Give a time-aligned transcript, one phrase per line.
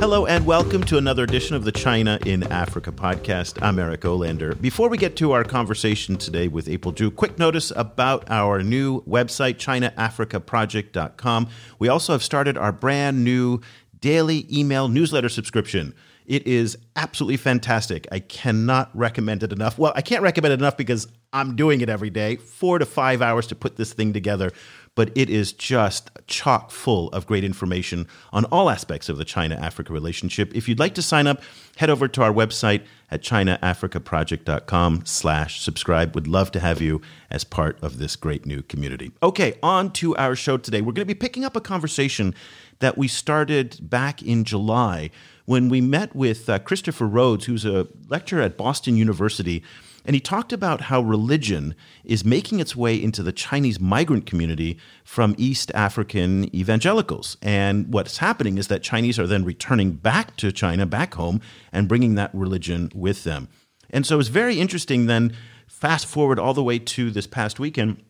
[0.00, 3.62] Hello and welcome to another edition of the China in Africa podcast.
[3.62, 4.58] I'm Eric Olander.
[4.58, 9.02] Before we get to our conversation today with April Zhu, quick notice about our new
[9.02, 11.48] website, ChinaAfricaProject.com.
[11.78, 13.60] We also have started our brand new
[14.00, 15.94] daily email newsletter subscription.
[16.24, 18.08] It is absolutely fantastic.
[18.10, 19.76] I cannot recommend it enough.
[19.78, 23.20] Well, I can't recommend it enough because I'm doing it every day, four to five
[23.20, 24.50] hours to put this thing together
[24.94, 29.54] but it is just chock full of great information on all aspects of the China
[29.54, 30.54] Africa relationship.
[30.54, 31.42] If you'd like to sign up,
[31.76, 36.14] head over to our website at chinaafricaproject.com slash subscribe.
[36.14, 37.00] Would love to have you
[37.30, 39.12] as part of this great new community.
[39.22, 40.80] Okay, on to our show today.
[40.80, 42.34] We're going to be picking up a conversation
[42.80, 45.10] that we started back in July
[45.44, 49.62] when we met with uh, Christopher Rhodes, who's a lecturer at Boston University
[50.04, 54.78] and he talked about how religion is making its way into the Chinese migrant community
[55.04, 57.36] from East African evangelicals.
[57.42, 61.40] And what's happening is that Chinese are then returning back to China, back home,
[61.72, 63.48] and bringing that religion with them.
[63.90, 68.02] And so it's very interesting then, fast forward all the way to this past weekend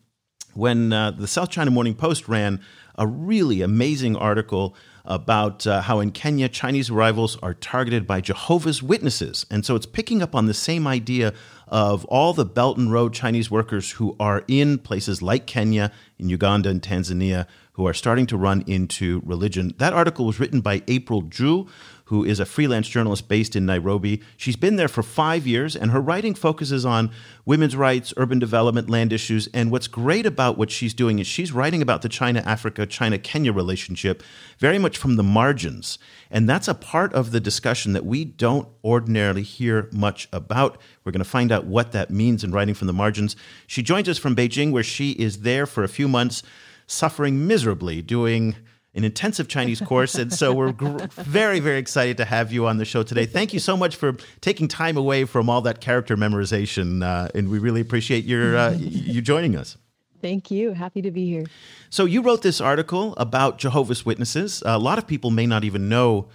[0.53, 2.59] when uh, the South China Morning Post ran
[2.97, 8.83] a really amazing article about uh, how in Kenya, Chinese arrivals are targeted by Jehovah's
[8.83, 9.45] Witnesses.
[9.49, 11.33] And so it's picking up on the same idea
[11.71, 16.27] of all the Belt and Road Chinese workers who are in places like Kenya, in
[16.27, 19.73] Uganda, and Tanzania, who are starting to run into religion.
[19.77, 21.69] That article was written by April Zhu,
[22.11, 24.21] who is a freelance journalist based in Nairobi.
[24.35, 27.09] She's been there for five years, and her writing focuses on
[27.45, 29.47] women's rights, urban development, land issues.
[29.53, 33.17] And what's great about what she's doing is she's writing about the China Africa, China
[33.17, 34.23] Kenya relationship
[34.59, 35.97] very much from the margins.
[36.29, 40.77] And that's a part of the discussion that we don't ordinarily hear much about.
[41.05, 43.37] We're going to find out what that means in writing from the margins.
[43.67, 46.43] She joins us from Beijing, where she is there for a few months,
[46.87, 48.57] suffering miserably, doing
[48.93, 50.15] an intensive Chinese course.
[50.15, 53.25] And so we're gr- very, very excited to have you on the show today.
[53.25, 57.03] Thank you so much for taking time away from all that character memorization.
[57.03, 59.77] Uh, and we really appreciate your, uh, you joining us.
[60.21, 60.73] Thank you.
[60.73, 61.45] Happy to be here.
[61.89, 64.61] So you wrote this article about Jehovah's Witnesses.
[64.65, 66.27] A lot of people may not even know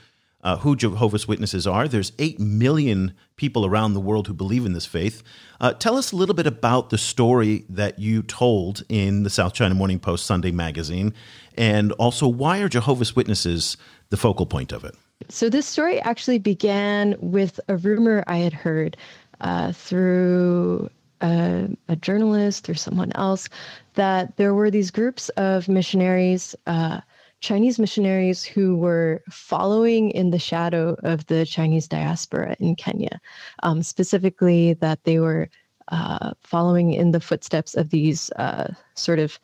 [0.46, 1.88] uh, who Jehovah's Witnesses are.
[1.88, 5.24] There's 8 million people around the world who believe in this faith.
[5.60, 9.54] Uh, tell us a little bit about the story that you told in the South
[9.54, 11.12] China Morning Post Sunday magazine,
[11.58, 13.76] and also why are Jehovah's Witnesses
[14.10, 14.94] the focal point of it?
[15.28, 18.96] So, this story actually began with a rumor I had heard
[19.40, 20.88] uh, through
[21.22, 23.48] a, a, journalist or someone else
[23.94, 27.00] that there were these groups of missionaries uh,
[27.46, 33.20] Chinese missionaries who were following in the shadow of the Chinese diaspora in Kenya,
[33.62, 35.48] um, specifically that they were
[35.92, 39.38] uh, following in the footsteps of these uh, sort of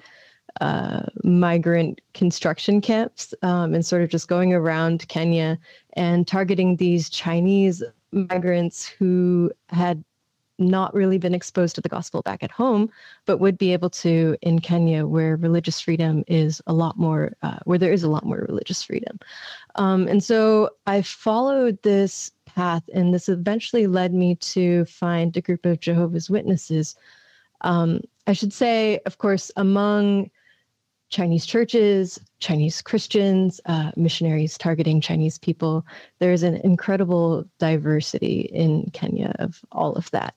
[0.60, 5.56] uh, migrant construction camps um, and sort of just going around Kenya
[5.92, 10.02] and targeting these Chinese migrants who had
[10.62, 12.90] not really been exposed to the gospel back at home,
[13.26, 17.58] but would be able to in Kenya, where religious freedom is a lot more, uh,
[17.64, 19.18] where there is a lot more religious freedom.
[19.74, 25.40] Um, and so I followed this path, and this eventually led me to find a
[25.40, 26.96] group of Jehovah's Witnesses.
[27.62, 30.30] Um, I should say, of course, among
[31.12, 35.86] Chinese churches, Chinese Christians, uh, missionaries targeting Chinese people.
[36.18, 40.34] There's an incredible diversity in Kenya of all of that.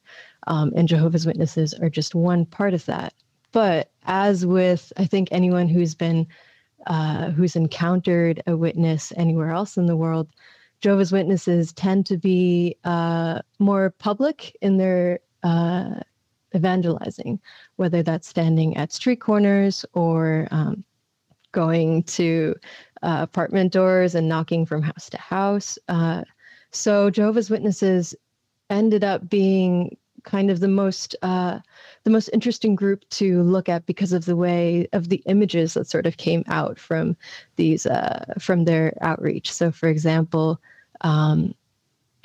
[0.48, 3.14] Um, and Jehovah's Witnesses are just one part of that.
[3.54, 6.28] But as with, I think, anyone who's been,
[6.88, 10.28] uh, who's encountered a witness anywhere else in the world,
[10.82, 16.02] Jehovah's Witnesses tend to be uh, more public in their uh,
[16.56, 17.40] evangelizing,
[17.76, 20.84] whether that's standing at street corners or um,
[21.52, 22.56] going to
[23.04, 25.78] uh, apartment doors and knocking from house to house.
[25.88, 26.24] Uh,
[26.72, 28.16] so Jehovah's Witnesses
[28.70, 31.60] ended up being kind of the most uh,
[32.04, 35.88] the most interesting group to look at because of the way of the images that
[35.88, 37.16] sort of came out from
[37.56, 39.54] these uh, from their outreach.
[39.54, 40.60] So, for example,
[41.02, 41.54] um,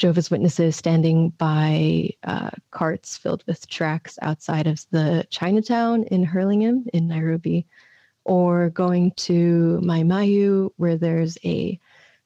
[0.00, 6.86] Jehovah's Witnesses standing by uh, carts filled with tracts outside of the Chinatown in Hurlingham
[6.94, 7.66] in Nairobi,
[8.24, 11.78] or going to Mai Mahiu, where there's a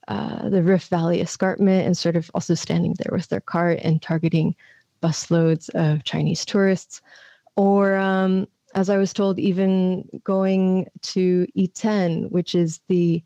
[0.07, 4.01] uh, the Rift Valley escarpment, and sort of also standing there with their cart and
[4.01, 4.55] targeting
[5.03, 7.03] busloads of Chinese tourists,
[7.57, 8.47] or um,
[8.77, 13.21] as I was told, even going to Iten, which is the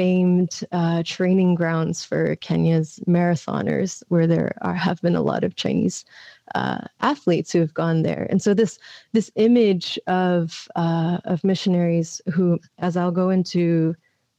[0.00, 5.56] famed uh, training grounds for Kenya's marathoners, where there are, have been a lot of
[5.56, 6.06] Chinese
[6.54, 8.26] uh, athletes who have gone there.
[8.30, 8.78] And so this
[9.12, 13.94] this image of uh, of missionaries who, as I'll go into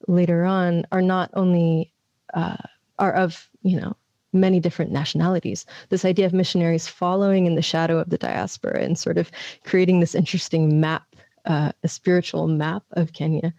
[0.08, 1.94] later on, are not only
[2.34, 2.58] uh,
[2.98, 3.96] are of you know
[4.34, 5.68] many different nationalities.
[5.90, 9.30] This idea of missionaries following in the shadow of the diaspora and sort of
[9.64, 11.06] creating this interesting map,
[11.46, 13.54] uh, a spiritual map of Kenya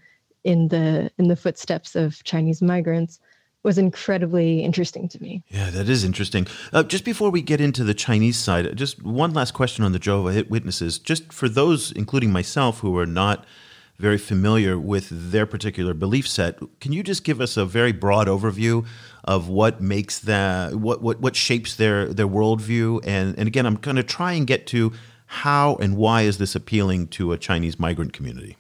[0.45, 3.19] in the in the footsteps of Chinese migrants
[3.63, 5.43] was incredibly interesting to me.
[5.49, 6.47] Yeah, that is interesting.
[6.73, 9.99] Uh, just before we get into the Chinese side, just one last question on the
[9.99, 10.99] Jehovah Witnesses.
[10.99, 13.45] Just for those, including myself, who are not
[13.99, 18.27] very familiar with their particular belief set, can you just give us a very broad
[18.27, 18.85] overview
[19.23, 23.01] of what makes that, what what what shapes their their worldview?
[23.07, 24.93] And and again, I'm going to try and get to
[25.27, 28.57] how and why is this appealing to a Chinese migrant community.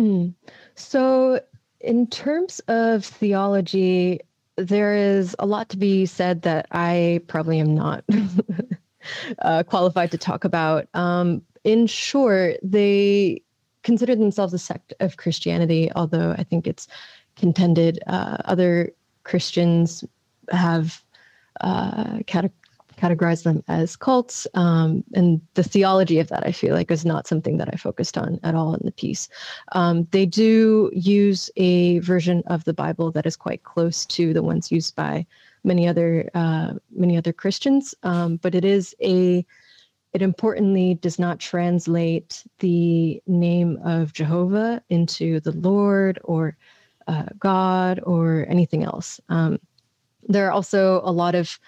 [0.00, 0.34] Mm.
[0.76, 1.40] So
[1.80, 4.20] in terms of theology,
[4.56, 8.04] there is a lot to be said that I probably am not
[9.42, 10.88] uh, qualified to talk about.
[10.94, 13.42] Um, in short, they
[13.82, 16.88] consider themselves a sect of Christianity, although I think it's
[17.36, 18.92] contended uh, other
[19.24, 20.02] Christians
[20.50, 21.02] have
[21.60, 22.20] uh,
[23.00, 24.46] categorize them as cults.
[24.54, 28.18] Um, and the theology of that, I feel like, is not something that I focused
[28.18, 29.28] on at all in the piece.
[29.72, 34.42] Um, they do use a version of the Bible that is quite close to the
[34.42, 35.26] ones used by
[35.64, 39.44] many other uh, many other Christians, um, but it is a
[40.12, 46.56] it importantly does not translate the name of Jehovah into the Lord or
[47.06, 49.20] uh, God or anything else.
[49.28, 49.60] Um,
[50.28, 51.58] there are also a lot of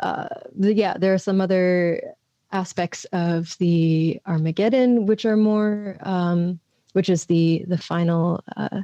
[0.00, 0.28] uh,
[0.58, 2.14] yeah, there are some other
[2.52, 6.58] aspects of the Armageddon which are more, um,
[6.92, 8.82] which is the the final uh,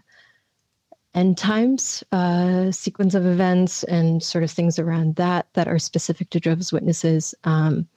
[1.15, 6.31] end times uh, sequence of events and sort of things around that that are specific
[6.31, 7.35] to Jehovah's Witnesses.
[7.45, 7.89] Um,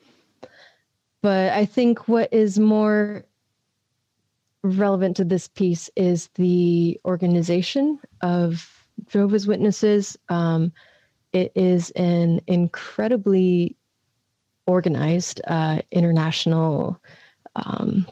[1.21, 3.25] but I think what is more
[4.63, 10.17] relevant to this piece is the organization of Jehovah's Witnesses.
[10.29, 10.71] Um,
[11.37, 13.75] it is an incredibly
[14.65, 17.01] organized uh, international
[17.55, 18.05] um,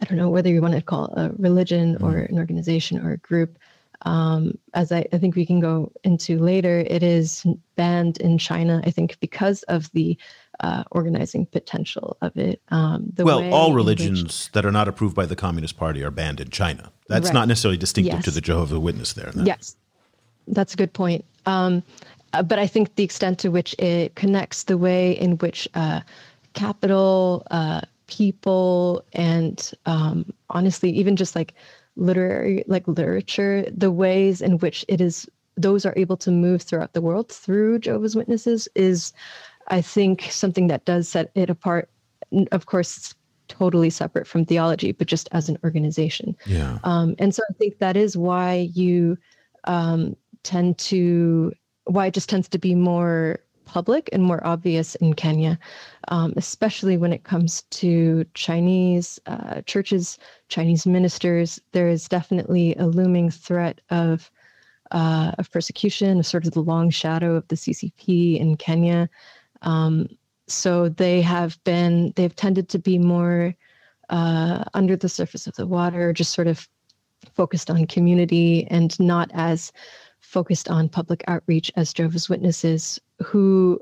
[0.00, 2.28] i don't know whether you want to call it a religion or mm.
[2.28, 3.58] an organization or a group
[4.02, 7.44] um, as I, I, think we can go into later it is
[7.76, 10.16] banned in china i think because of the
[10.60, 15.26] uh, organizing potential of it um, well all religions which, that are not approved by
[15.26, 17.34] the communist party are banned in china that's right.
[17.34, 18.24] not necessarily distinctive yes.
[18.24, 19.76] to the jehovah witness there yes
[20.48, 21.82] that's a good point um,
[22.32, 26.00] uh, but I think the extent to which it connects the way in which uh,
[26.52, 31.54] capital, uh, people, and um, honestly, even just like
[31.96, 36.92] literary, like literature, the ways in which it is, those are able to move throughout
[36.92, 39.12] the world through Jehovah's Witnesses is,
[39.68, 41.90] I think, something that does set it apart.
[42.52, 43.14] Of course,
[43.48, 46.36] totally separate from theology, but just as an organization.
[46.46, 46.78] Yeah.
[46.84, 49.18] Um, and so I think that is why you
[49.64, 51.52] um, tend to
[51.90, 55.58] why it just tends to be more public and more obvious in Kenya,
[56.08, 61.60] um, especially when it comes to Chinese uh, churches, Chinese ministers.
[61.72, 64.30] There is definitely a looming threat of
[64.90, 69.08] uh, of persecution, of sort of the long shadow of the CCP in Kenya.
[69.62, 70.08] Um,
[70.48, 73.54] so they have been they've tended to be more
[74.08, 76.68] uh, under the surface of the water, just sort of
[77.34, 79.72] focused on community and not as
[80.30, 83.80] focused on public outreach as Jehovah's Witnesses, who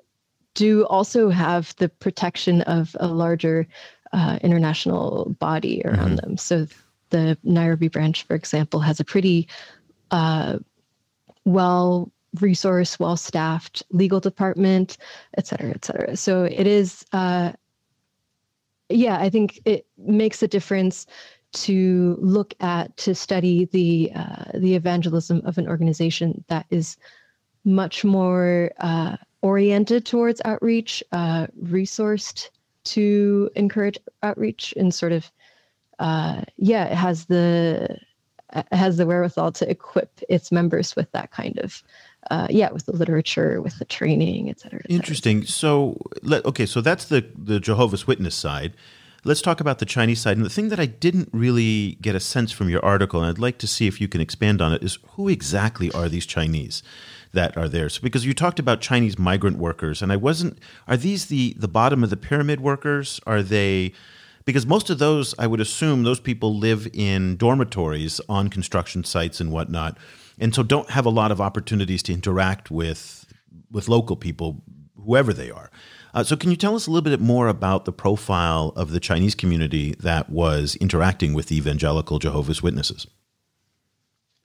[0.55, 3.67] do also have the protection of a larger
[4.12, 6.17] uh, international body around mm-hmm.
[6.17, 6.37] them.
[6.38, 6.67] So
[7.11, 9.47] the Nairobi branch, for example, has a pretty
[10.11, 10.59] uh,
[11.45, 14.97] well resourced, well staffed legal department,
[15.37, 16.17] et cetera, et cetera.
[16.17, 17.52] So it is, uh,
[18.88, 21.07] yeah, I think it makes a difference
[21.52, 26.97] to look at to study the uh, the evangelism of an organization that is
[27.64, 32.50] much more uh, oriented towards outreach, uh, resourced
[32.85, 35.31] to encourage outreach, and sort of
[35.99, 37.99] uh, yeah, it has the
[38.55, 41.83] it has the wherewithal to equip its members with that kind of
[42.31, 44.81] uh, yeah, with the literature, with the training, et cetera.
[44.81, 44.97] Et cetera.
[44.97, 45.45] Interesting.
[45.45, 48.75] So, let, okay, so that's the the Jehovah's Witness side.
[49.25, 50.37] Let's talk about the Chinese side.
[50.37, 53.38] And the thing that I didn't really get a sense from your article, and I'd
[53.38, 56.82] like to see if you can expand on it, is who exactly are these Chinese?
[57.32, 57.88] that are there.
[57.88, 60.58] So because you talked about Chinese migrant workers, and I wasn't.
[60.87, 63.20] Are these the the bottom of the pyramid workers?
[63.26, 63.92] Are they?
[64.44, 69.40] Because most of those, I would assume, those people live in dormitories on construction sites
[69.40, 69.98] and whatnot,
[70.38, 73.26] and so don't have a lot of opportunities to interact with
[73.70, 74.62] with local people,
[75.04, 75.70] whoever they are.
[76.18, 78.98] Uh, so, can you tell us a little bit more about the profile of the
[78.98, 83.06] Chinese community that was interacting with evangelical Jehovah's Witnesses?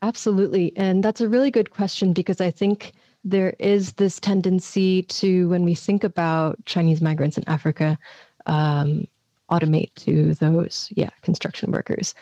[0.04, 0.72] Absolutely.
[0.78, 2.92] And that's a really good question because I think
[3.24, 7.98] there is this tendency to, when we think about Chinese migrants in Africa,
[8.46, 9.08] um,
[9.50, 12.14] automate to those, yeah, construction workers.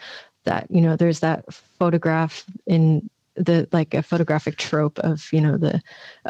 [0.46, 3.10] That, you know, there's that photograph in
[3.42, 5.82] the like a photographic trope of you know the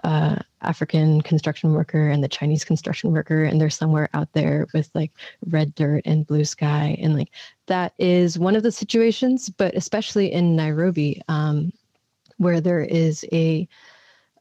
[0.03, 4.89] uh, African construction worker and the Chinese construction worker, and they're somewhere out there with
[4.93, 5.11] like
[5.47, 7.31] red dirt and blue sky, and like
[7.67, 9.49] that is one of the situations.
[9.49, 11.71] But especially in Nairobi, um,
[12.37, 13.67] where there is a,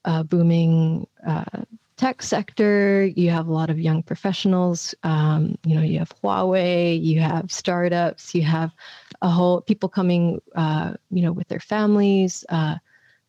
[0.04, 1.64] a booming uh,
[1.96, 4.94] tech sector, you have a lot of young professionals.
[5.02, 8.72] Um, you know, you have Huawei, you have startups, you have
[9.22, 12.44] a whole people coming, uh, you know, with their families.
[12.48, 12.76] Uh,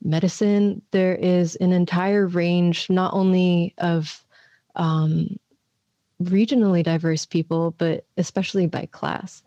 [0.04, 4.24] medicine, there is an entire range, not only of
[4.76, 5.38] um,
[6.24, 9.44] regionally diverse people, but especially by class.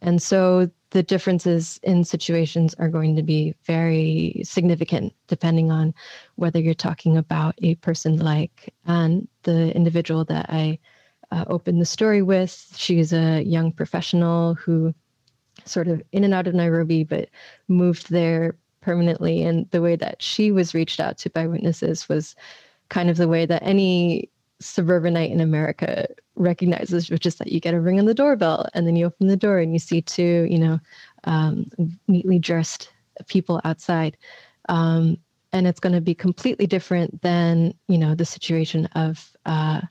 [0.00, 5.94] And so the differences in situations are going to be very significant depending on
[6.34, 10.78] whether you're talking about a person like Anne, the individual that I
[11.30, 12.74] uh, opened the story with.
[12.76, 14.92] She's a young professional who
[15.64, 17.28] sort of in and out of Nairobi, but
[17.68, 19.42] moved there permanently.
[19.42, 22.34] And the way that she was reached out to by witnesses was
[22.88, 24.28] kind of the way that any
[24.60, 26.06] suburbanite in America
[26.36, 29.26] recognizes, which is that you get a ring on the doorbell and then you open
[29.28, 30.78] the door and you see two, you know,
[31.24, 31.70] um,
[32.08, 32.92] neatly dressed
[33.28, 34.16] people outside.
[34.68, 35.16] Um,
[35.52, 39.82] and it's going to be completely different than, you know, the situation of uh,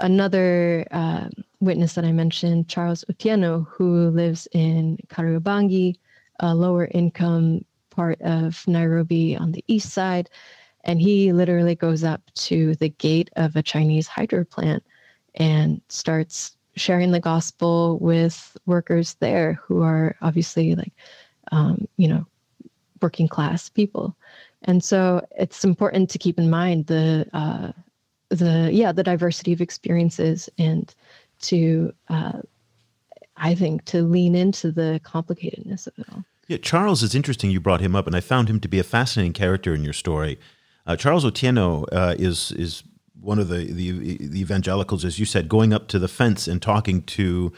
[0.00, 1.28] another uh,
[1.60, 5.96] witness that I mentioned, Charles Otieno, who lives in Kariobangi,
[6.40, 10.28] a lower income part of Nairobi on the east side.
[10.84, 14.84] And he literally goes up to the gate of a Chinese hydro plant
[15.34, 20.92] and starts sharing the gospel with workers there who are obviously like,
[21.50, 22.26] um, you know,
[23.02, 24.14] working class people.
[24.62, 27.72] And so it's important to keep in mind the uh,
[28.36, 30.94] the yeah the diversity of experiences and
[31.42, 32.40] to uh,
[33.36, 36.24] I think to lean into the complicatedness of it all.
[36.48, 37.50] Yeah, Charles is interesting.
[37.50, 39.92] You brought him up, and I found him to be a fascinating character in your
[39.92, 40.38] story.
[40.86, 42.84] Uh, Charles Otieno uh, is is
[43.20, 46.62] one of the, the, the evangelicals, as you said, going up to the fence and
[46.62, 47.52] talking to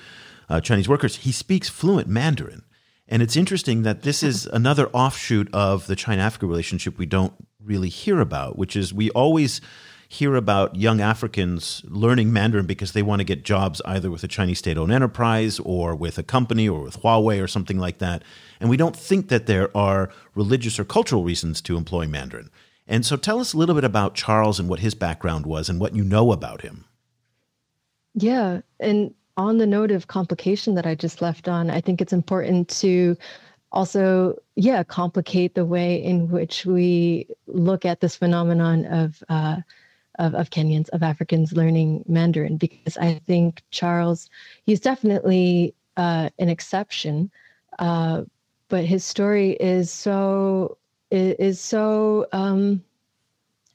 [0.49, 1.16] uh, Chinese workers.
[1.16, 2.62] He speaks fluent Mandarin,
[3.06, 7.35] and it's interesting that this is another offshoot of the China Africa relationship we don't
[7.62, 9.61] really hear about, which is we always
[10.10, 14.28] hear about young Africans learning Mandarin because they want to get jobs either with a
[14.28, 18.22] Chinese state owned enterprise or with a company or with Huawei or something like that.
[18.58, 22.50] And we don't think that there are religious or cultural reasons to employ Mandarin.
[22.86, 25.78] And so tell us a little bit about Charles and what his background was and
[25.78, 26.86] what you know about him.
[28.14, 28.62] Yeah.
[28.80, 32.70] And on the note of complication that I just left on, I think it's important
[32.80, 33.14] to
[33.72, 39.56] also, yeah, complicate the way in which we look at this phenomenon of uh,
[40.18, 44.28] of, of Kenyans, of Africans learning Mandarin, because I think Charles,
[44.64, 47.30] he's definitely uh, an exception,
[47.78, 48.22] uh,
[48.68, 50.76] but his story is so
[51.10, 52.82] is, so um,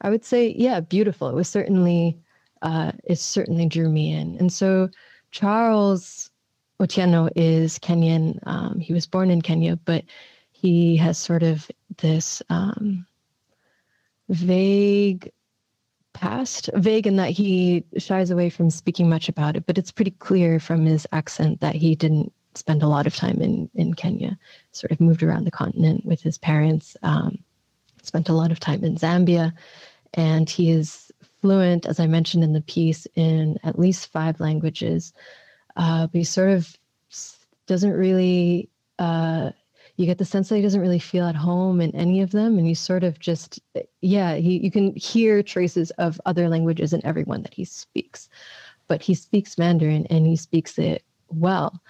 [0.01, 1.29] I would say, yeah, beautiful.
[1.29, 2.17] It was certainly
[2.61, 4.89] uh, it certainly drew me in, and so
[5.31, 6.29] Charles
[6.79, 8.39] Otieno is Kenyan.
[8.45, 10.03] Um, he was born in Kenya, but
[10.51, 13.05] he has sort of this um,
[14.29, 15.31] vague
[16.13, 20.11] past, vague in that he shies away from speaking much about it, but it's pretty
[20.11, 24.37] clear from his accent that he didn't spend a lot of time in, in Kenya,
[24.71, 27.37] sort of moved around the continent with his parents, um,
[28.03, 29.53] spent a lot of time in Zambia,
[30.13, 35.13] and he is fluent, as I mentioned in the piece, in at least five languages.
[35.75, 36.77] Uh, but he sort of
[37.65, 39.51] doesn't really uh,
[39.97, 42.57] you get the sense that he doesn't really feel at home in any of them
[42.57, 43.59] and you sort of just
[44.03, 48.29] yeah he, you can hear traces of other languages in everyone that he speaks
[48.87, 51.81] but he speaks mandarin and he speaks it well.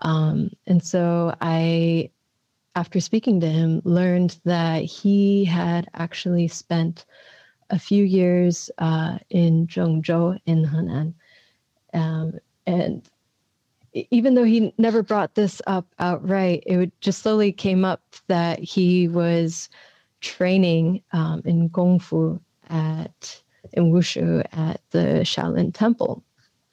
[0.00, 2.10] Um, and so i
[2.76, 7.04] after speaking to him learned that he had actually spent
[7.70, 11.14] a few years uh, in zhengzhou in henan.
[11.92, 13.02] Um, and
[13.92, 18.60] even though he never brought this up outright, it would just slowly came up that
[18.60, 19.68] he was
[20.20, 26.24] training um, in fu at in Wushu at the Shaolin Temple,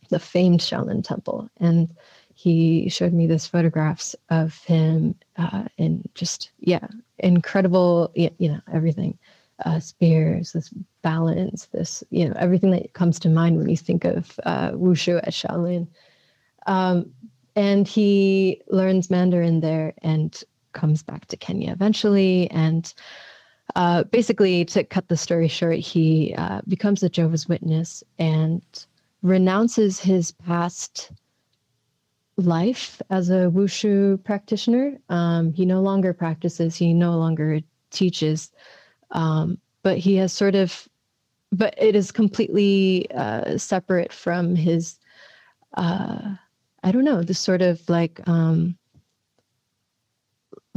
[0.09, 1.93] the famed Shaolin Temple, and
[2.37, 6.87] he showed me these photographs of him uh, in just yeah
[7.17, 9.17] incredible you know everything
[9.65, 14.05] uh, spears this balance this you know everything that comes to mind when you think
[14.05, 15.87] of uh, wushu at shaolin.
[16.67, 17.11] Um,
[17.55, 22.51] and he learns mandarin there and comes back to kenya eventually.
[22.51, 22.93] And
[23.75, 28.61] uh, basically to cut the story short he uh, becomes a jehovah's witness and
[29.21, 31.11] renounces his past
[32.37, 34.97] life as a wushu practitioner.
[35.09, 38.51] Um, he no longer practices, he no longer teaches,
[39.11, 40.87] um, but he has sort of,
[41.51, 44.99] but it is completely uh, separate from his,
[45.75, 46.35] uh,
[46.83, 48.76] I don't know, this sort of like um,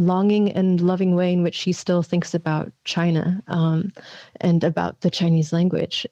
[0.00, 3.92] longing and loving way in which he still thinks about China um,
[4.40, 6.06] and about the Chinese language.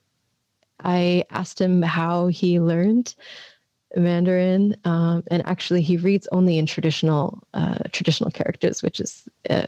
[0.80, 3.14] I asked him how he learned
[3.97, 9.66] Mandarin, um, and actually he reads only in traditional uh, traditional characters, which is uh,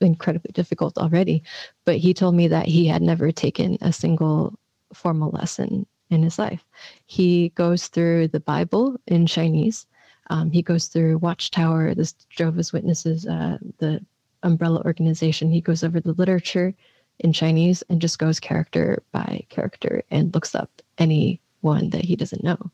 [0.00, 1.42] incredibly difficult already.
[1.84, 4.58] But he told me that he had never taken a single
[4.94, 6.64] formal lesson in his life.
[7.06, 9.86] He goes through the Bible in Chinese.
[10.30, 14.04] Um, he goes through Watchtower, the Jehovah's Witnesses, uh, the
[14.42, 15.50] umbrella organization.
[15.50, 16.74] He goes over the literature
[17.20, 22.16] in Chinese and just goes character by character and looks up any one that he
[22.16, 22.70] doesn't know.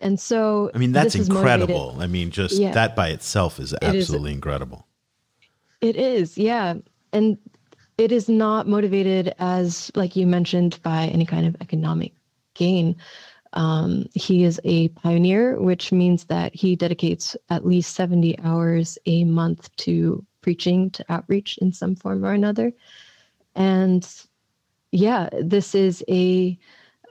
[0.00, 1.96] And so, I mean, that's incredible.
[2.00, 2.72] I mean, just yeah.
[2.72, 4.86] that by itself is absolutely it is, incredible.
[5.80, 6.74] It is, yeah.
[7.12, 7.38] And
[7.98, 12.12] it is not motivated as, like you mentioned, by any kind of economic
[12.54, 12.96] gain.
[13.54, 19.24] Um, he is a pioneer, which means that he dedicates at least 70 hours a
[19.24, 22.72] month to preaching, to outreach in some form or another.
[23.54, 24.08] And
[24.90, 26.58] yeah, this is a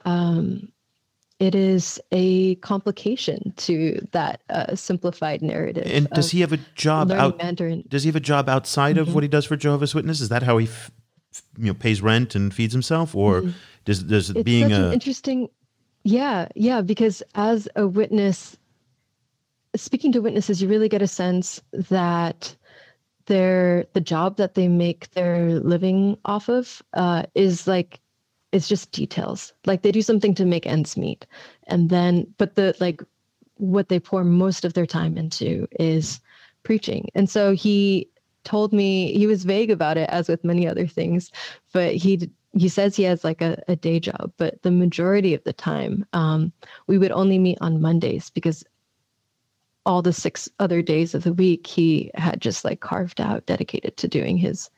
[0.06, 0.72] um,
[1.42, 5.88] it is a complication to that uh, simplified narrative.
[5.88, 7.40] And does he have a job out?
[7.40, 7.84] Mandarin.
[7.88, 9.10] Does he have a job outside mm-hmm.
[9.10, 10.22] of what he does for Jehovah's Witnesses?
[10.22, 10.92] Is that how he, f-
[11.58, 13.52] you know, pays rent and feeds himself, or mm-hmm.
[13.86, 15.50] does does it's being a interesting?
[16.04, 16.82] Yeah, yeah.
[16.82, 18.58] Because as a witness,
[19.76, 22.56] speaking to witnesses, you really get a sense that
[23.28, 28.00] their the job that they make their living off of uh, is like
[28.52, 29.54] it's just details.
[29.66, 31.26] Like they do something to make ends meet.
[31.68, 33.02] And then, but the like
[33.56, 36.20] what they pour most of their time into is
[36.64, 37.10] preaching.
[37.16, 38.10] And so he
[38.44, 41.32] told me he was vague about it, as with many other things,
[41.74, 45.44] but he he says he has like a, a day job, but the majority of
[45.44, 46.52] the time, um,
[46.88, 48.64] we would only meet on Mondays because
[49.86, 53.98] all the six other days of the week he had just like carved out dedicated
[53.98, 54.70] to doing his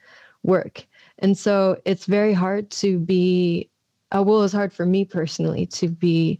[0.44, 0.86] work.
[1.20, 3.70] And so it's very hard to be,
[4.16, 6.40] uh, well, it's hard for me personally to be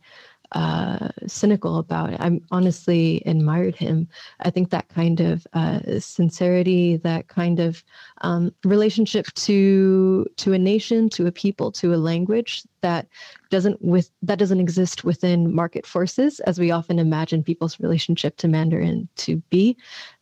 [0.54, 2.20] uh, cynical about it.
[2.20, 4.08] I honestly admired him.
[4.42, 7.84] I think that kind of uh, sincerity, that kind of
[8.22, 13.08] um, relationship to to a nation, to a people, to a language that
[13.50, 18.48] doesn't with that doesn't exist within market forces, as we often imagine people's relationship to
[18.48, 19.76] Mandarin to be.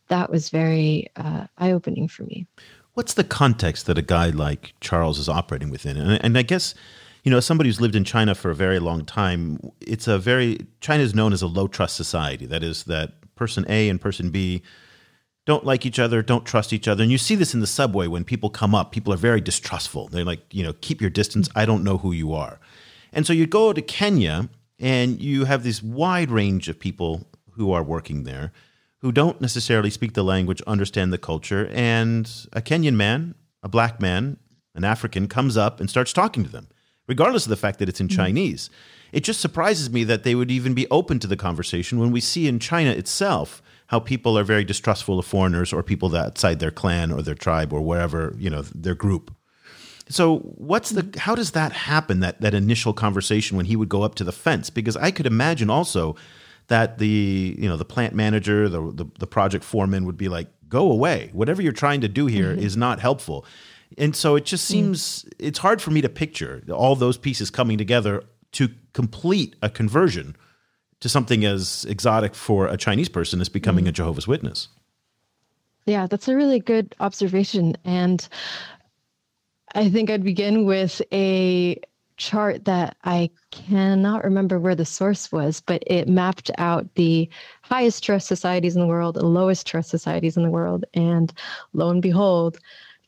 [0.08, 2.46] That was very uh, eye opening for me.
[2.94, 5.96] What's the context that a guy like Charles is operating within?
[5.96, 6.74] And, and I guess,
[7.22, 10.58] you know, somebody who's lived in China for a very long time, it's a very,
[10.80, 12.46] China is known as a low trust society.
[12.46, 14.62] That is, that person A and person B
[15.44, 17.02] don't like each other, don't trust each other.
[17.02, 20.08] And you see this in the subway when people come up, people are very distrustful.
[20.08, 21.48] They're like, you know, keep your distance.
[21.54, 22.60] I don't know who you are.
[23.12, 27.72] And so you go to Kenya and you have this wide range of people who
[27.72, 28.52] are working there
[28.98, 34.00] who don't necessarily speak the language, understand the culture, and a Kenyan man, a black
[34.00, 34.38] man,
[34.76, 36.68] an African comes up and starts talking to them,
[37.06, 38.16] regardless of the fact that it's in mm-hmm.
[38.16, 38.70] Chinese.
[39.12, 42.20] It just surprises me that they would even be open to the conversation when we
[42.20, 46.60] see in China itself how people are very distrustful of foreigners or people that outside
[46.60, 49.34] their clan or their tribe or wherever, you know, their group.
[50.08, 54.02] So what's the how does that happen that that initial conversation when he would go
[54.02, 56.16] up to the fence because I could imagine also
[56.68, 60.48] that the you know the plant manager, the the, the project foreman would be like,
[60.68, 61.30] "Go away!
[61.32, 62.64] Whatever you're trying to do here mm-hmm.
[62.64, 63.44] is not helpful."
[63.98, 64.68] And so it just mm.
[64.68, 65.32] seems mm.
[65.38, 70.36] it's hard for me to picture all those pieces coming together to complete a conversion
[71.00, 73.88] to something as exotic for a Chinese person as becoming mm.
[73.88, 74.68] a Jehovah's Witness.
[75.86, 77.76] Yeah, that's a really good observation.
[77.84, 78.26] And
[79.74, 81.80] I think I'd begin with a
[82.16, 87.28] chart that I cannot remember where the source was, but it mapped out the
[87.62, 90.84] highest trust societies in the world, the lowest trust societies in the world.
[90.94, 91.32] And
[91.72, 92.58] lo and behold,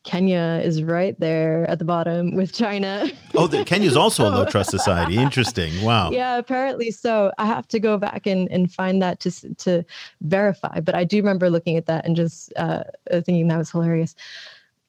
[0.05, 3.07] Kenya is right there at the bottom with China.
[3.33, 5.17] oh, Kenya is also a low trust society.
[5.17, 5.83] Interesting.
[5.83, 6.11] Wow.
[6.15, 7.31] Yeah, apparently so.
[7.37, 9.83] I have to go back and, and find that to to
[10.21, 10.79] verify.
[10.79, 14.15] But I do remember looking at that and just uh, thinking that was hilarious.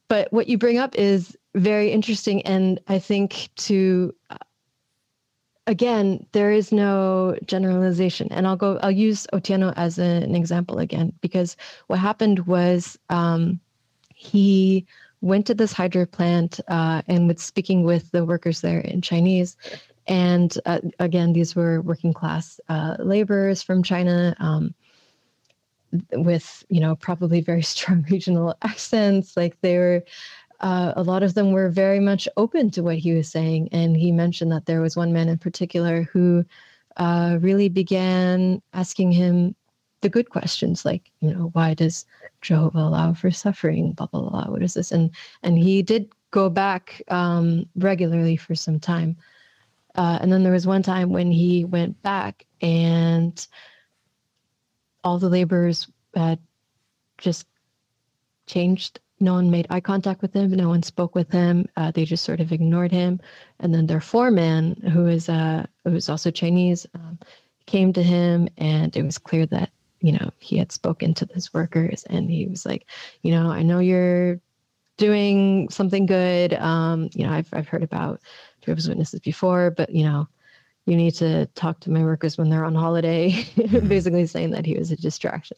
[0.08, 4.36] But what you bring up is very interesting, and I think to uh,
[5.66, 8.28] again, there is no generalization.
[8.30, 11.56] And I'll go, I'll use Otieno as a, an example again, because
[11.88, 13.58] what happened was um,
[14.14, 14.86] he
[15.26, 19.56] went to this hydro plant uh, and was speaking with the workers there in Chinese.
[20.06, 24.34] And uh, again, these were working class uh, laborers from China.
[24.38, 24.74] Um,
[26.12, 30.02] with you know probably very strong regional accents like they were
[30.60, 33.68] uh, a lot of them were very much open to what he was saying.
[33.72, 36.44] And he mentioned that there was one man in particular who
[36.96, 39.54] uh, really began asking him
[40.00, 42.04] the good questions, like, you know, why does
[42.42, 43.92] Jehovah allow for suffering?
[43.92, 44.46] Blah blah blah.
[44.46, 44.92] What is this?
[44.92, 45.10] And
[45.42, 49.16] and he did go back um, regularly for some time.
[49.94, 53.46] Uh, and then there was one time when he went back and
[55.02, 56.38] all the laborers had
[57.16, 57.46] just
[58.46, 60.50] changed no one made eye contact with him.
[60.50, 61.66] No one spoke with him.
[61.76, 63.20] Uh, they just sort of ignored him.
[63.60, 67.18] And then their foreman, who is uh, who is also Chinese, um,
[67.64, 71.52] came to him, and it was clear that you know he had spoken to those
[71.52, 72.86] workers, and he was like,
[73.22, 74.40] you know, I know you're
[74.96, 76.54] doing something good.
[76.54, 78.20] Um, you know, I've I've heard about
[78.60, 80.28] Jehovah's Witnesses before, but you know,
[80.86, 83.44] you need to talk to my workers when they're on holiday.
[83.86, 85.56] Basically, saying that he was a distraction.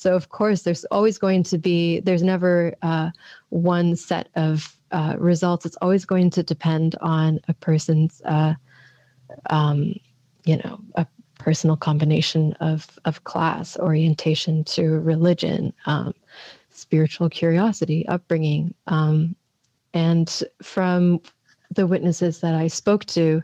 [0.00, 3.10] So of course, there's always going to be there's never uh,
[3.50, 5.66] one set of uh, results.
[5.66, 8.54] It's always going to depend on a person's, uh,
[9.50, 9.94] um,
[10.44, 11.06] you know, a
[11.40, 16.14] personal combination of of class, orientation to religion, um,
[16.70, 19.34] spiritual curiosity, upbringing, um,
[19.94, 21.20] and from
[21.74, 23.42] the witnesses that I spoke to,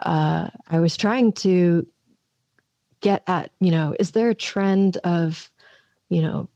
[0.00, 1.86] uh, I was trying to
[3.00, 5.50] get at, you know, is there a trend of
[6.10, 6.48] you know,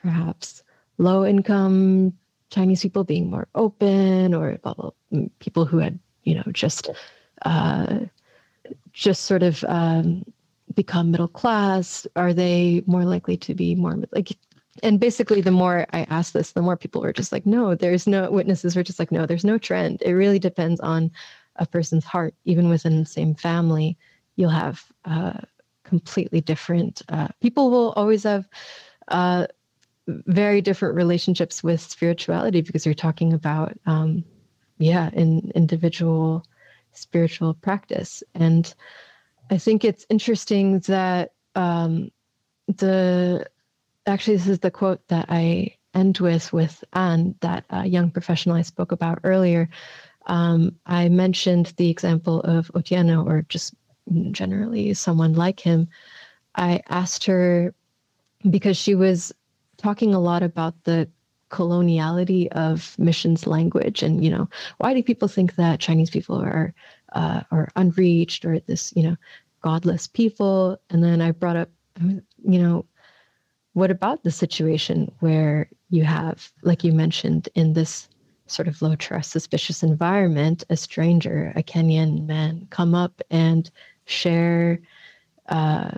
[0.00, 0.62] perhaps
[0.96, 2.14] low income
[2.50, 4.90] Chinese people being more open or blah, blah,
[5.40, 6.88] people who had, you know, just
[7.44, 8.00] uh,
[8.92, 10.24] just sort of um,
[10.74, 12.06] become middle class?
[12.16, 14.36] Are they more likely to be more like?
[14.82, 18.06] And basically, the more I asked this, the more people were just like, no, there's
[18.06, 20.00] no witnesses were just like, no, there's no trend.
[20.02, 21.10] It really depends on
[21.56, 22.34] a person's heart.
[22.44, 23.98] Even within the same family,
[24.36, 25.38] you'll have uh,
[25.84, 27.70] completely different uh, people.
[27.70, 28.48] Will always have
[29.08, 29.46] uh,
[30.06, 34.24] very different relationships with spirituality because you're talking about, um,
[34.78, 36.44] yeah, in individual
[36.92, 38.22] spiritual practice.
[38.34, 38.72] And
[39.50, 42.10] I think it's interesting that um,
[42.68, 43.46] the
[44.06, 48.56] actually this is the quote that I end with with Anne, that uh, young professional
[48.56, 49.68] I spoke about earlier.
[50.26, 53.74] Um, I mentioned the example of Otieno, or just
[54.30, 55.88] generally someone like him.
[56.54, 57.74] I asked her
[58.48, 59.32] because she was
[59.76, 61.08] talking a lot about the
[61.50, 64.02] coloniality of missions language.
[64.02, 66.72] And you know why do people think that chinese people are
[67.12, 69.16] uh, are unreached or this you know
[69.62, 70.80] godless people?
[70.90, 71.68] And then i brought up
[72.00, 72.84] you know
[73.72, 78.08] what about the situation where you have like you mentioned in this
[78.46, 83.70] sort of low trust suspicious environment a stranger a kenyan man come up and
[84.06, 84.80] share
[85.48, 85.90] uh,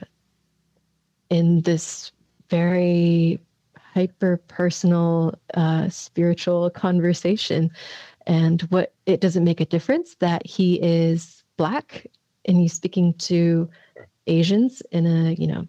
[1.31, 2.13] in this
[2.51, 3.41] very
[3.93, 7.71] hyper personal uh, spiritual conversation.
[8.27, 12.07] And what it doesn't make a difference that he is black
[12.45, 13.69] and he's speaking to
[14.27, 15.67] asians in a you know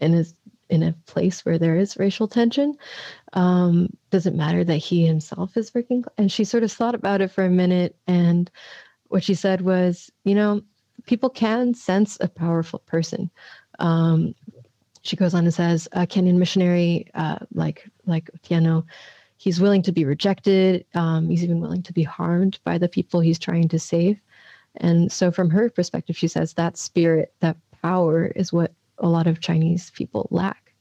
[0.00, 0.24] in a
[0.70, 2.74] in a place where there is racial tension.
[3.34, 7.30] Um, doesn't matter that he himself is working and she sort of thought about it
[7.30, 7.96] for a minute.
[8.06, 8.50] And
[9.08, 10.62] what she said was you know
[11.06, 13.30] people can sense a powerful person.
[13.78, 14.34] Um,
[15.04, 18.84] she goes on and says, a Kenyan missionary uh, like like Otieno,
[19.36, 20.84] he's willing to be rejected.
[20.94, 24.18] Um, he's even willing to be harmed by the people he's trying to save.
[24.78, 29.26] And so, from her perspective, she says that spirit, that power, is what a lot
[29.26, 30.72] of Chinese people lack.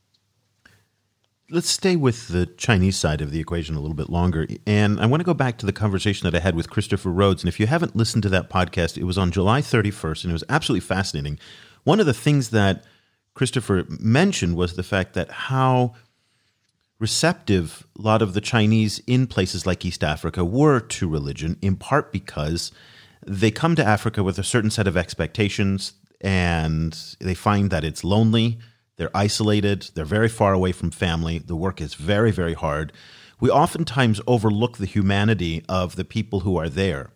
[1.49, 4.47] Let's stay with the Chinese side of the equation a little bit longer.
[4.65, 7.43] And I want to go back to the conversation that I had with Christopher Rhodes.
[7.43, 10.33] And if you haven't listened to that podcast, it was on July 31st, and it
[10.33, 11.37] was absolutely fascinating.
[11.83, 12.85] One of the things that
[13.33, 15.93] Christopher mentioned was the fact that how
[16.99, 21.75] receptive a lot of the Chinese in places like East Africa were to religion, in
[21.75, 22.71] part because
[23.25, 28.03] they come to Africa with a certain set of expectations and they find that it's
[28.03, 28.59] lonely,
[28.95, 32.93] they're isolated, they're very far away from family, the work is very, very hard
[33.43, 37.09] we oftentimes overlook the humanity of the people who are there.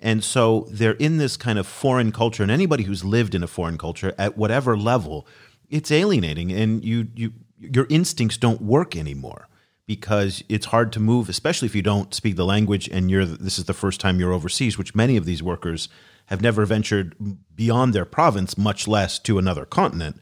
[0.00, 3.48] And so they're in this kind of foreign culture, and anybody who's lived in a
[3.48, 5.26] foreign culture at whatever level,
[5.70, 9.48] it's alienating, and you you your instincts don't work anymore
[9.86, 13.58] because it's hard to move, especially if you don't speak the language and you're this
[13.58, 15.88] is the first time you're overseas, which many of these workers
[16.26, 17.14] have never ventured
[17.54, 20.18] beyond their province, much less to another continent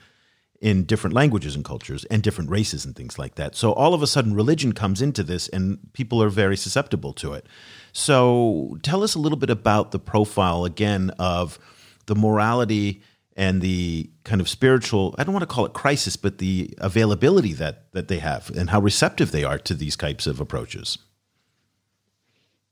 [0.60, 3.56] in different languages and cultures and different races and things like that.
[3.56, 7.32] So all of a sudden religion comes into this and people are very susceptible to
[7.32, 7.46] it.
[7.92, 11.58] So tell us a little bit about the profile again of
[12.06, 13.02] the morality
[13.36, 17.52] and the kind of spiritual i don't want to call it crisis but the availability
[17.52, 20.98] that that they have and how receptive they are to these types of approaches.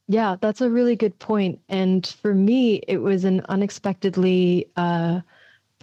[0.08, 1.60] Yeah that's a really good point.
[1.68, 5.20] And for me it was an unexpectedly uh,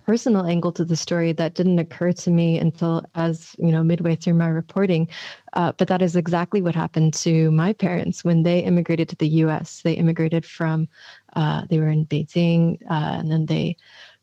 [0.05, 4.15] personal angle to the story that didn't occur to me until as you know midway
[4.15, 5.07] through my reporting.
[5.53, 9.27] Uh, but that is exactly what happened to my parents when they immigrated to the
[9.27, 10.87] us they immigrated from
[11.35, 13.75] uh, they were in beijing uh, and then they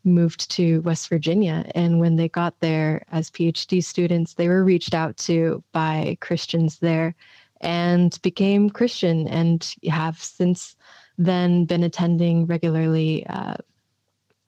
[0.05, 1.71] moved to West Virginia.
[1.75, 6.79] And when they got there as PhD students, they were reached out to by Christians
[6.79, 7.15] there
[7.61, 10.77] and became Christian and have since
[11.17, 13.57] then been attending regularly, uh,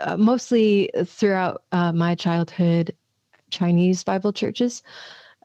[0.00, 2.94] uh, mostly throughout uh, my childhood,
[3.50, 4.82] Chinese Bible churches.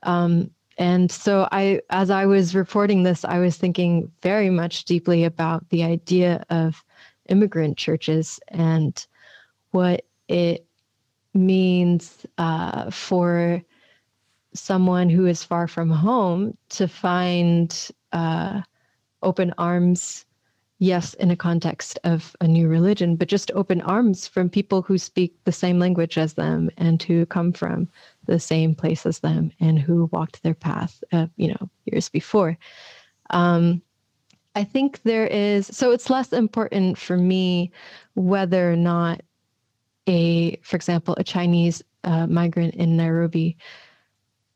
[0.04, 5.24] Um, and so I, as I was reporting this, I was thinking very much deeply
[5.24, 6.84] about the idea of
[7.30, 9.06] immigrant churches and
[9.72, 10.66] what it
[11.34, 13.62] means uh, for
[14.54, 18.62] someone who is far from home to find uh,
[19.24, 20.26] open arms
[20.80, 24.98] yes in a context of a new religion but just open arms from people who
[24.98, 27.88] speak the same language as them and who come from
[28.26, 32.58] the same place as them and who walked their path uh, you know years before.
[33.30, 33.82] Um,
[34.56, 37.72] i think there is so it's less important for me
[38.16, 39.22] whether or not
[40.12, 43.56] a, for example, a Chinese uh, migrant in Nairobi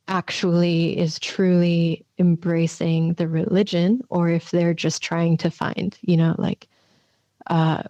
[0.07, 6.35] actually is truly embracing the religion or if they're just trying to find, you know,
[6.37, 6.67] like,
[7.47, 7.81] uh,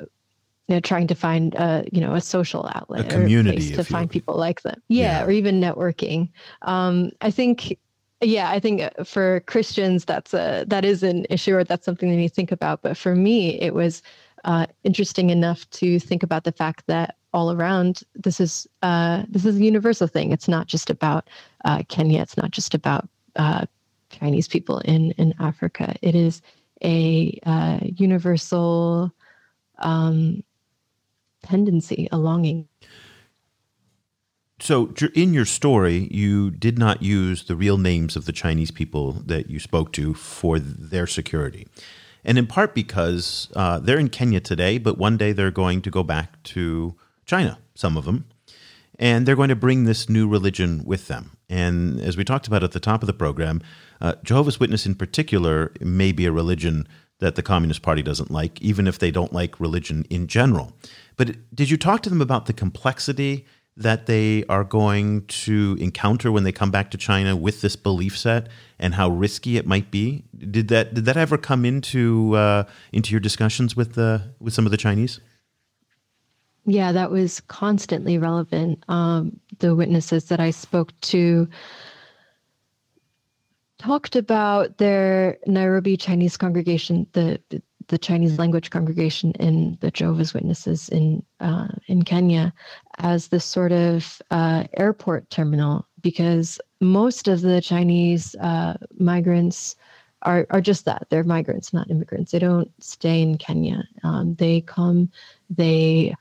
[0.68, 4.10] you know, trying to find a you know a social outlet, a community to find
[4.10, 6.30] people like them, yeah, yeah, or even networking.
[6.64, 7.78] Um, I think,
[8.22, 12.16] yeah, I think for Christians that's a that is an issue or that's something they
[12.16, 12.82] need to think about.
[12.82, 14.02] But for me, it was
[14.44, 18.02] uh, interesting enough to think about the fact that all around.
[18.16, 20.32] This is uh, this is a universal thing.
[20.32, 21.30] It's not just about
[21.66, 22.22] uh, Kenya.
[22.22, 23.66] It's not just about uh,
[24.10, 25.96] Chinese people in in Africa.
[26.02, 26.42] It is
[26.82, 29.12] a uh, universal
[29.80, 30.44] um,
[31.44, 32.68] tendency, a longing.
[34.62, 39.12] So, in your story, you did not use the real names of the Chinese people
[39.12, 41.68] that you spoke to for their security.
[42.24, 45.92] And in part because uh, they're in Kenya today, but one day they're going to
[45.92, 46.96] go back to
[47.26, 48.26] China, some of them.
[48.98, 51.32] And they're going to bring this new religion with them.
[51.50, 53.62] And as we talked about at the top of the program,
[54.00, 56.88] uh, Jehovah's Witness in particular may be a religion
[57.20, 60.74] that the Communist Party doesn't like, even if they don't like religion in general.
[61.18, 63.46] But did you talk to them about the complexity
[63.78, 68.18] that they are going to encounter when they come back to China with this belief
[68.18, 68.48] set
[68.80, 70.24] and how risky it might be?
[70.38, 74.66] Did that did that ever come into uh, into your discussions with the with some
[74.66, 75.20] of the Chinese?
[76.66, 78.84] Yeah, that was constantly relevant.
[78.88, 81.48] Um, the witnesses that I spoke to
[83.78, 87.40] talked about their Nairobi Chinese congregation, the
[87.88, 92.54] the Chinese language congregation in the Jehovah's Witnesses in uh, in Kenya,
[92.98, 99.76] as this sort of uh, airport terminal, because most of the Chinese uh, migrants
[100.24, 102.32] are are just that they're migrants, not immigrants.
[102.32, 103.84] They don't stay in Kenya.
[104.04, 105.12] Um, they come,
[105.50, 106.16] they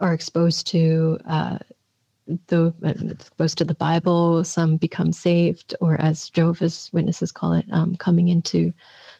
[0.00, 1.58] are exposed to uh,
[2.48, 2.74] the
[3.10, 4.44] exposed to the Bible.
[4.44, 8.72] Some become saved, or as Jehovah's Witnesses call it, um, coming into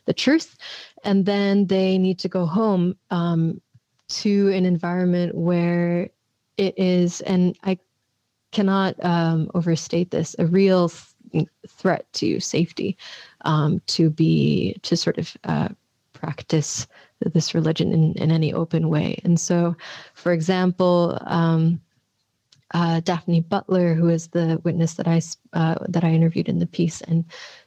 [0.06, 0.56] the truth,
[1.04, 3.60] and then they need to go home um,
[4.08, 6.08] to an environment where
[6.56, 7.78] it is, and I
[8.52, 10.90] cannot um, overstate this, a real
[11.32, 12.96] th- threat to safety,
[13.44, 15.68] um, to be to sort of uh,
[16.12, 16.86] practice
[17.20, 19.18] this religion in, in any open way.
[19.24, 19.76] And so,
[20.14, 21.80] for example, um,
[22.74, 25.20] uh, Daphne Butler, who is the witness that I
[25.52, 27.24] uh, that I interviewed in the piece and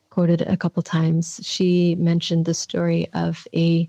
[0.10, 3.88] quoted a couple times, she mentioned the story of a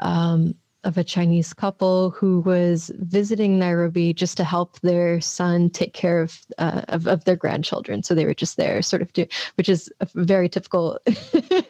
[0.00, 5.92] um, of a Chinese couple who was visiting Nairobi just to help their son take
[5.92, 8.02] care of, uh, of, of their grandchildren.
[8.02, 10.98] So they were just there, sort of, do, which is a very typical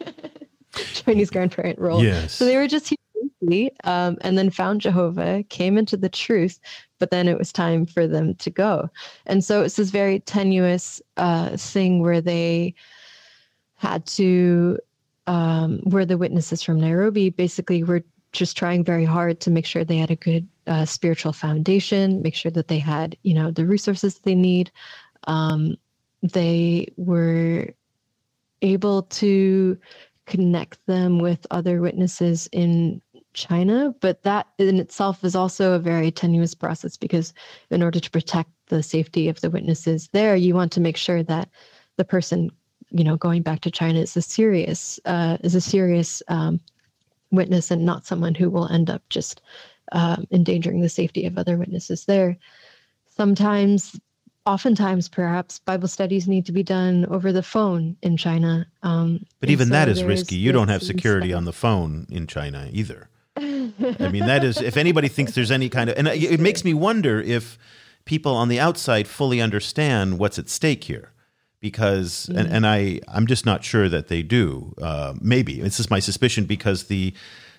[0.73, 2.03] Chinese grandparent role.
[2.03, 2.33] Yes.
[2.33, 2.93] So they were just
[3.39, 6.59] briefly, um, and then found Jehovah, came into the truth,
[6.99, 8.89] but then it was time for them to go.
[9.25, 12.73] And so it's this very tenuous uh, thing where they
[13.75, 14.77] had to,
[15.27, 19.83] um, where the witnesses from Nairobi basically were just trying very hard to make sure
[19.83, 23.65] they had a good uh, spiritual foundation, make sure that they had, you know, the
[23.65, 24.71] resources they need.
[25.25, 25.77] Um,
[26.21, 27.69] they were
[28.61, 29.77] able to
[30.25, 33.01] connect them with other witnesses in
[33.39, 37.33] China, but that in itself is also a very tenuous process because
[37.69, 41.23] in order to protect the safety of the witnesses there, you want to make sure
[41.23, 41.49] that
[41.95, 42.51] the person,
[42.91, 46.59] you know, going back to China is a serious uh, is a serious um,
[47.31, 49.41] witness and not someone who will end up just
[49.93, 52.37] um, endangering the safety of other witnesses there.
[53.07, 53.99] Sometimes
[54.45, 59.49] oftentimes perhaps bible studies need to be done over the phone in china um, but
[59.49, 60.35] even that is risky.
[60.35, 63.09] You don't have security on the phone in china either
[63.99, 66.73] i mean that is if anybody thinks there's any kind of and it makes me
[66.73, 67.57] wonder if
[68.05, 71.11] people on the outside fully understand what's at stake here
[71.59, 72.39] because mm-hmm.
[72.39, 75.99] and, and i i'm just not sure that they do uh, maybe it's just my
[75.99, 77.13] suspicion because the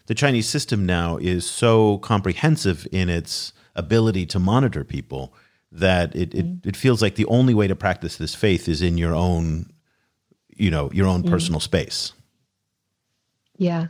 [0.07, 5.33] the chinese system now is so comprehensive in its ability to monitor people
[5.73, 6.67] that it, it, mm.
[6.67, 9.71] it feels like the only way to practice this faith is in your own
[10.57, 11.31] you know your own mm.
[11.31, 12.13] personal space
[13.57, 13.87] yeah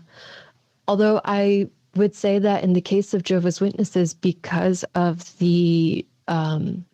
[0.87, 6.85] although i would say that in the case of jehovah's witnesses because of the um,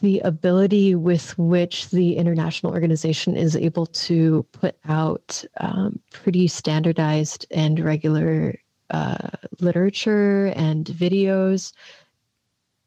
[0.00, 7.46] the ability with which the international organization is able to put out um, pretty standardized
[7.50, 8.54] and regular
[8.90, 9.28] uh,
[9.60, 11.72] literature and videos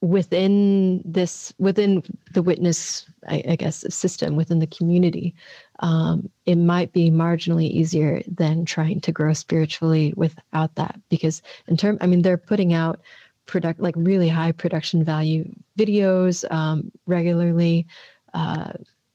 [0.01, 5.35] within this within the witness I, I, guess system within the community
[5.79, 10.99] um, it might be marginally easier than trying to grow spiritually without that.
[11.09, 12.99] Because in term i mean they're putting out
[13.45, 17.85] product like really high production value videos um, regularly
[18.33, 18.71] uh,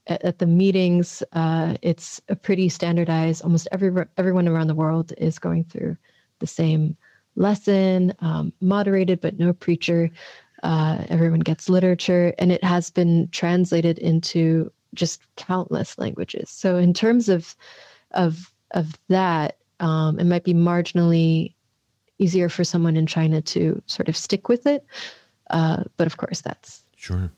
[0.09, 1.23] at, at, the meetings.
[1.33, 5.97] Uh, it's a pretty standardized almost every everyone around the world is going through
[6.41, 6.97] the same
[7.35, 10.11] lesson um, moderated but no preacher
[10.67, 16.51] uh, everyone gets literature, and it has been translated into just countless languages.
[16.51, 17.55] So in terms of
[18.11, 21.55] of of that, um, it might be marginally
[22.19, 24.85] easier for someone in China to sort of stick with it.
[25.51, 27.31] Uh, but of course, that's sure.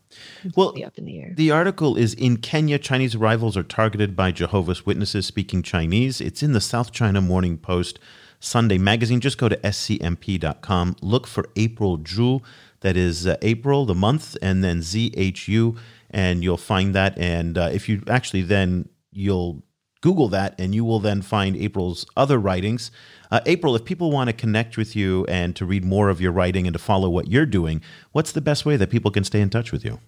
[0.56, 1.34] Well, up in the air.
[1.36, 2.78] The article is in Kenya.
[2.78, 6.22] Chinese arrivals are targeted by Jehovah's Witnesses speaking Chinese.
[6.22, 7.98] It's in the South China Morning Post
[8.40, 9.20] Sunday magazine.
[9.20, 10.96] Just go to scmp.com.
[11.02, 12.40] Look for April Zhu.
[12.80, 15.76] That is uh, April, the month, and then ZHU,
[16.10, 17.18] and you'll find that.
[17.18, 19.62] And uh, if you actually then you'll
[20.00, 22.90] Google that, and you will then find April's other writings.
[23.30, 26.30] Uh, April, if people want to connect with you and to read more of your
[26.30, 29.40] writing and to follow what you're doing, what's the best way that people can stay
[29.40, 29.98] in touch with you?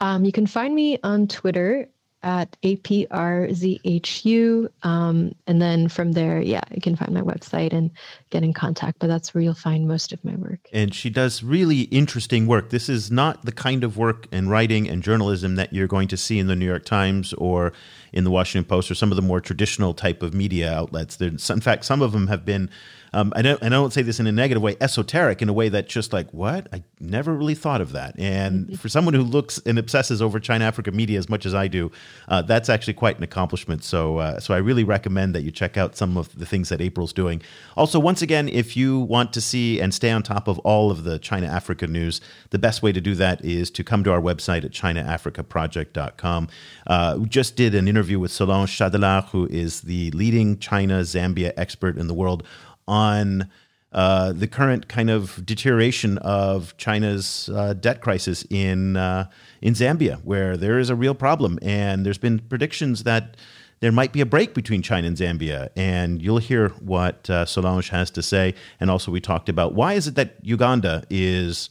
[0.00, 1.88] Um, you can find me on Twitter
[2.24, 4.68] at APRZHU.
[4.82, 7.90] Um, and then from there, yeah, you can find my website and
[8.34, 10.58] get in contact, but that's where you'll find most of my work.
[10.72, 12.70] And she does really interesting work.
[12.70, 16.16] This is not the kind of work and writing and journalism that you're going to
[16.16, 17.72] see in the New York Times or
[18.12, 21.14] in the Washington Post or some of the more traditional type of media outlets.
[21.14, 22.70] There's, in fact, some of them have been
[23.14, 25.68] um, I don't, I don't say this in a negative way, esoteric in a way
[25.68, 26.66] that just like, what?
[26.72, 28.18] I never really thought of that.
[28.18, 28.74] And mm-hmm.
[28.74, 31.92] for someone who looks and obsesses over China Africa media as much as I do,
[32.26, 33.84] uh, that's actually quite an accomplishment.
[33.84, 36.80] So, uh, so I really recommend that you check out some of the things that
[36.80, 37.40] April's doing.
[37.76, 41.04] Also, once again, if you want to see and stay on top of all of
[41.04, 44.20] the China Africa news, the best way to do that is to come to our
[44.20, 46.48] website at ChinaAfricaProject.com.
[46.88, 51.52] Uh, we just did an interview with Solange Chatelard, who is the leading China Zambia
[51.56, 52.42] expert in the world
[52.88, 53.48] on
[53.92, 59.30] uh, the current kind of deterioration of China's uh, debt crisis in uh,
[59.62, 63.36] in Zambia, where there is a real problem, and there's been predictions that
[63.84, 67.90] there might be a break between China and Zambia, and you'll hear what uh, Solange
[67.90, 68.54] has to say.
[68.80, 71.68] And also, we talked about why is it that Uganda is,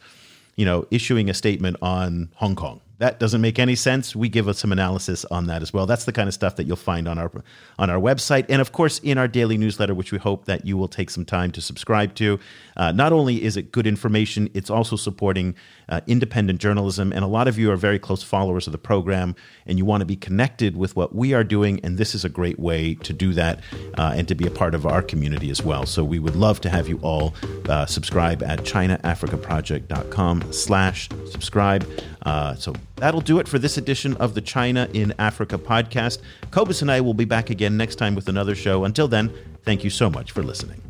[0.56, 4.16] you know, issuing a statement on Hong Kong that doesn't make any sense.
[4.16, 5.86] We give us some analysis on that as well.
[5.86, 7.30] That's the kind of stuff that you'll find on our
[7.78, 10.78] on our website, and of course in our daily newsletter, which we hope that you
[10.78, 12.40] will take some time to subscribe to.
[12.78, 15.54] Uh, not only is it good information, it's also supporting
[15.90, 19.36] uh, independent journalism, and a lot of you are very close followers of the program,
[19.66, 22.30] and you want to be connected with what we are doing, and this is a
[22.30, 23.60] great way to do that
[23.98, 25.86] uh, and to be a part of our community as well.
[25.86, 27.34] So we would love to have you all
[27.68, 31.86] uh, subscribe at ChinaAfricaProject.com/slash subscribe.
[32.26, 36.22] Uh, so That'll do it for this edition of the China in Africa podcast.
[36.52, 38.86] Cobus and I will be back again next time with another show.
[38.86, 39.34] Until then,
[39.64, 40.82] thank you so much for listening.